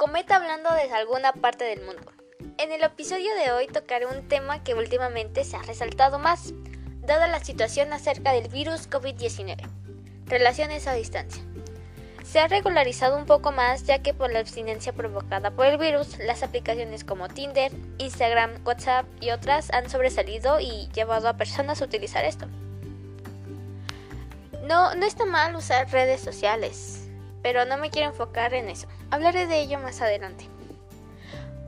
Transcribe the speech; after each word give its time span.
Cometa 0.00 0.36
hablando 0.36 0.72
desde 0.72 0.94
alguna 0.94 1.34
parte 1.34 1.62
del 1.64 1.84
mundo. 1.84 2.10
En 2.56 2.72
el 2.72 2.82
episodio 2.82 3.34
de 3.34 3.52
hoy 3.52 3.66
tocaré 3.66 4.06
un 4.06 4.26
tema 4.28 4.64
que 4.64 4.72
últimamente 4.72 5.44
se 5.44 5.58
ha 5.58 5.62
resaltado 5.62 6.18
más, 6.18 6.54
dada 7.02 7.26
la 7.26 7.44
situación 7.44 7.92
acerca 7.92 8.32
del 8.32 8.48
virus 8.48 8.88
COVID-19, 8.88 9.58
relaciones 10.24 10.86
a 10.86 10.94
distancia. 10.94 11.42
Se 12.24 12.40
ha 12.40 12.48
regularizado 12.48 13.18
un 13.18 13.26
poco 13.26 13.52
más 13.52 13.84
ya 13.84 13.98
que 13.98 14.14
por 14.14 14.32
la 14.32 14.38
abstinencia 14.38 14.94
provocada 14.94 15.50
por 15.50 15.66
el 15.66 15.76
virus, 15.76 16.16
las 16.18 16.42
aplicaciones 16.42 17.04
como 17.04 17.28
Tinder, 17.28 17.70
Instagram, 17.98 18.52
WhatsApp 18.64 19.04
y 19.20 19.32
otras 19.32 19.70
han 19.70 19.90
sobresalido 19.90 20.60
y 20.60 20.88
llevado 20.94 21.28
a 21.28 21.36
personas 21.36 21.82
a 21.82 21.84
utilizar 21.84 22.24
esto. 22.24 22.46
No, 24.62 24.94
no 24.94 25.04
está 25.04 25.26
mal 25.26 25.54
usar 25.56 25.92
redes 25.92 26.22
sociales, 26.22 26.99
pero 27.42 27.64
no 27.64 27.78
me 27.78 27.90
quiero 27.90 28.08
enfocar 28.08 28.54
en 28.54 28.68
eso. 28.68 28.86
Hablaré 29.10 29.46
de 29.46 29.60
ello 29.60 29.78
más 29.78 30.00
adelante. 30.00 30.48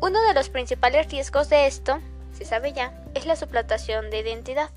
Uno 0.01 0.21
de 0.23 0.35
los 0.35 0.48
principales 0.48 1.11
riesgos 1.11 1.48
de 1.48 1.67
esto, 1.67 2.01
se 2.33 2.45
sabe 2.45 2.73
ya, 2.73 2.93
es 3.15 3.27
la 3.27 3.37
suplantación 3.37 4.11
de 4.11 4.19
identidad, 4.19 4.71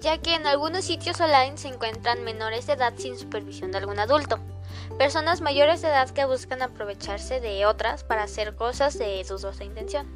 ya 0.00 0.18
que 0.18 0.34
en 0.34 0.46
algunos 0.46 0.84
sitios 0.84 1.20
online 1.20 1.58
se 1.58 1.68
encuentran 1.68 2.24
menores 2.24 2.66
de 2.66 2.74
edad 2.74 2.94
sin 2.96 3.18
supervisión 3.18 3.72
de 3.72 3.78
algún 3.78 3.98
adulto, 3.98 4.38
personas 4.96 5.40
mayores 5.40 5.82
de 5.82 5.88
edad 5.88 6.10
que 6.10 6.24
buscan 6.24 6.62
aprovecharse 6.62 7.40
de 7.40 7.66
otras 7.66 8.04
para 8.04 8.24
hacer 8.24 8.54
cosas 8.54 8.98
de 8.98 9.22
dudosa 9.24 9.64
intención. 9.64 10.06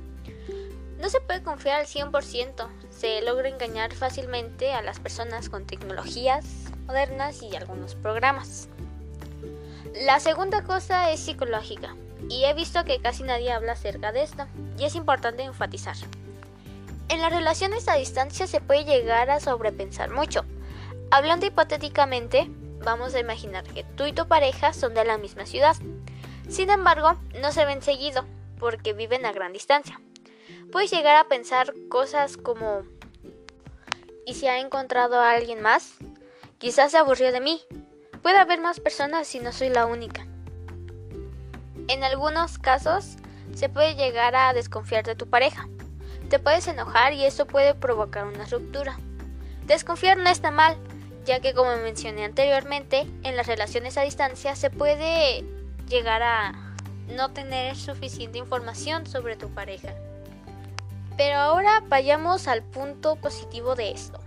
No 0.99 1.09
se 1.09 1.21
puede 1.21 1.43
confiar 1.43 1.81
al 1.81 1.87
100%, 1.87 2.69
se 2.91 3.23
logra 3.23 3.49
engañar 3.49 3.93
fácilmente 3.93 4.73
a 4.73 4.83
las 4.83 5.01
personas 5.01 5.49
con 5.49 5.67
tecnologías 5.67 6.45
modernas 6.87 7.43
y 7.43 7.57
algunos 7.57 7.97
programas. 7.97 8.69
La 9.95 10.21
segunda 10.21 10.65
cosa 10.65 11.11
es 11.11 11.21
psicológica, 11.21 11.95
y 12.31 12.45
he 12.45 12.55
visto 12.55 12.83
que 12.85 13.01
casi 13.01 13.25
nadie 13.25 13.53
habla 13.53 13.73
acerca 13.73 14.11
de 14.11 14.23
esto, 14.23 14.47
y 14.79 14.85
es 14.85 14.95
importante 14.95 15.43
enfatizar. 15.43 15.97
En 17.11 17.21
las 17.21 17.31
relaciones 17.31 17.87
a 17.89 17.97
distancia 17.97 18.47
se 18.47 18.63
puede 18.63 18.85
llegar 18.85 19.29
a 19.29 19.39
sobrepensar 19.39 20.11
mucho. 20.11 20.47
Hablando 21.11 21.45
hipotéticamente, 21.45 22.47
vamos 22.83 23.15
a 23.15 23.21
imaginar 23.21 23.65
que 23.65 23.85
tú 23.85 24.07
y 24.07 24.15
tu 24.15 24.27
pareja 24.27 24.73
son 24.73 24.95
de 24.95 25.05
la 25.05 25.19
misma 25.19 25.45
ciudad. 25.45 25.77
Sin 26.49 26.71
embargo, 26.71 27.17
no 27.43 27.53
se 27.53 27.67
ven 27.67 27.83
seguido, 27.83 28.25
porque 28.59 28.95
viven 28.95 29.27
a 29.27 29.33
gran 29.33 29.53
distancia. 29.53 30.01
Puedes 30.71 30.91
llegar 30.91 31.17
a 31.17 31.29
pensar 31.29 31.75
cosas 31.91 32.39
como 32.39 32.83
¿y 34.25 34.35
si 34.35 34.47
ha 34.47 34.59
encontrado 34.59 35.21
a 35.21 35.33
alguien 35.33 35.61
más? 35.61 35.97
Quizás 36.57 36.93
se 36.93 36.99
aburrió 36.99 37.31
de 37.31 37.41
mí, 37.41 37.61
Puede 38.23 38.39
haber 38.39 38.61
más 38.61 38.79
personas 38.79 39.27
si 39.27 39.41
no 39.41 39.53
soy 39.53 39.69
la 39.69 39.87
única. 39.87 40.27
En 41.89 42.05
algunos 42.05 42.59
casos 42.59 43.17
se 43.55 43.69
puede 43.69 43.97
llegar 43.97 44.37
a 44.37 44.53
desconfiar 44.55 45.05
de 45.05 45.17
tu 45.17 45.29
pareja. 45.29 45.69
Te 46.31 46.39
puedes 46.39 46.69
enojar 46.69 47.13
y 47.13 47.25
eso 47.25 47.47
puede 47.47 47.75
provocar 47.75 48.27
una 48.27 48.47
ruptura. 48.47 48.99
Desconfiar 49.67 50.19
no 50.19 50.31
está 50.31 50.53
mal, 50.53 50.77
ya 51.25 51.41
que 51.41 51.53
como 51.53 51.77
mencioné 51.77 52.25
anteriormente, 52.25 53.07
en 53.25 53.37
las 53.37 53.49
relaciones 53.49 53.99
a 53.99 54.03
distancia 54.03 54.55
se 54.55 54.71
puede 54.71 55.45
llegar 55.89 56.23
a 56.23 56.53
no 57.09 57.33
tener 57.33 57.77
suficiente 57.77 58.39
información 58.39 59.07
sobre 59.07 59.37
tu 59.37 59.51
pareja. 59.51 59.95
Pero 61.17 61.37
ahora 61.37 61.83
vayamos 61.89 62.49
al 62.49 62.63
punto 62.63 63.17
positivo 63.17 63.75
de 63.75 63.91
esto. 63.91 64.21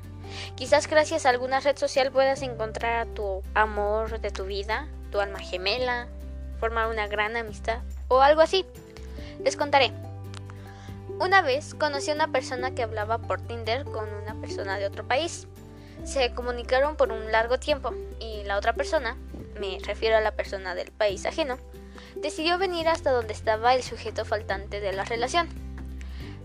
Quizás 0.56 0.88
gracias 0.88 1.26
a 1.26 1.30
alguna 1.30 1.60
red 1.60 1.78
social 1.78 2.12
puedas 2.12 2.42
encontrar 2.42 3.08
a 3.08 3.14
tu 3.14 3.42
amor 3.54 4.20
de 4.22 4.32
tu 4.32 4.46
vida, 4.46 4.88
tu 5.12 5.20
alma 5.20 5.40
gemela, 5.40 6.08
formar 6.60 6.88
una 6.88 7.08
gran 7.08 7.36
amistad 7.36 7.80
o 8.08 8.22
algo 8.22 8.42
así. 8.42 8.66
Les 9.44 9.58
contaré. 9.58 9.92
Una 11.20 11.42
vez 11.42 11.74
conocí 11.74 12.12
a 12.12 12.16
una 12.16 12.32
persona 12.32 12.76
que 12.76 12.84
hablaba 12.84 13.18
por 13.18 13.42
Tinder 13.42 13.86
con 13.86 14.14
una 14.14 14.36
persona 14.36 14.78
de 14.78 14.86
otro 14.86 15.08
país. 15.08 15.48
Se 16.04 16.34
comunicaron 16.34 16.96
por 16.96 17.12
un 17.12 17.32
largo 17.32 17.58
tiempo 17.58 17.94
y 18.20 18.44
la 18.44 18.58
otra 18.58 18.74
persona, 18.74 19.16
me 19.60 19.78
refiero 19.86 20.18
a 20.18 20.22
la 20.22 20.32
persona 20.32 20.76
del 20.76 20.92
país 20.92 21.26
ajeno, 21.26 21.58
decidió 22.16 22.58
venir 22.58 22.88
hasta 22.88 23.12
donde 23.12 23.34
estaba 23.34 23.74
el 23.74 23.84
sujeto 23.84 24.26
faltante 24.26 24.80
de 24.80 24.94
la 24.94 25.06
relación. 25.06 25.48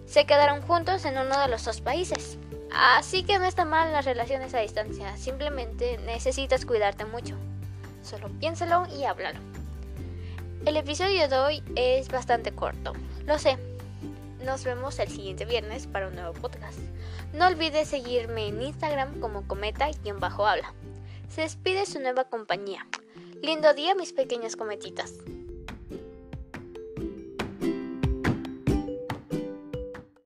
Se 0.06 0.24
quedaron 0.24 0.62
juntos 0.62 1.04
en 1.04 1.18
uno 1.18 1.38
de 1.40 1.48
los 1.48 1.64
dos 1.64 1.80
países. 1.80 2.38
Así 2.72 3.24
que 3.24 3.38
no 3.38 3.44
está 3.44 3.64
mal 3.64 3.92
las 3.92 4.04
relaciones 4.04 4.54
a 4.54 4.60
distancia, 4.60 5.16
simplemente 5.16 5.98
necesitas 5.98 6.64
cuidarte 6.64 7.04
mucho. 7.04 7.36
Solo 8.02 8.28
piénsalo 8.38 8.86
y 8.96 9.04
háblalo. 9.04 9.40
El 10.64 10.76
episodio 10.76 11.28
de 11.28 11.38
hoy 11.38 11.62
es 11.74 12.08
bastante 12.08 12.52
corto, 12.52 12.92
lo 13.26 13.38
sé. 13.38 13.58
Nos 14.44 14.64
vemos 14.64 14.98
el 14.98 15.08
siguiente 15.08 15.44
viernes 15.44 15.86
para 15.86 16.08
un 16.08 16.14
nuevo 16.14 16.32
podcast. 16.32 16.78
No 17.34 17.46
olvides 17.46 17.88
seguirme 17.88 18.48
en 18.48 18.62
Instagram 18.62 19.20
como 19.20 19.46
cometa-habla. 19.46 20.72
Se 21.28 21.42
despide 21.42 21.86
su 21.86 22.00
nueva 22.00 22.24
compañía. 22.24 22.86
Lindo 23.42 23.72
día 23.74 23.94
mis 23.94 24.12
pequeñas 24.12 24.56
cometitas. 24.56 25.14